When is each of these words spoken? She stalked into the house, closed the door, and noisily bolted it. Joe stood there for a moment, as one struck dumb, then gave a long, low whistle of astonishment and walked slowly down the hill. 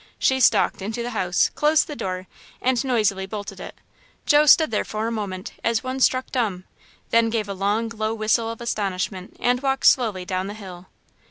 She 0.17 0.39
stalked 0.39 0.81
into 0.81 1.03
the 1.03 1.11
house, 1.11 1.51
closed 1.53 1.85
the 1.85 1.95
door, 1.95 2.25
and 2.59 2.83
noisily 2.83 3.27
bolted 3.27 3.59
it. 3.59 3.75
Joe 4.25 4.47
stood 4.47 4.71
there 4.71 4.83
for 4.83 5.05
a 5.05 5.11
moment, 5.11 5.53
as 5.63 5.83
one 5.83 5.99
struck 5.99 6.31
dumb, 6.31 6.63
then 7.11 7.29
gave 7.29 7.47
a 7.47 7.53
long, 7.53 7.87
low 7.89 8.15
whistle 8.15 8.49
of 8.49 8.61
astonishment 8.61 9.37
and 9.39 9.61
walked 9.61 9.85
slowly 9.85 10.25
down 10.25 10.47
the 10.47 10.55
hill. 10.55 10.87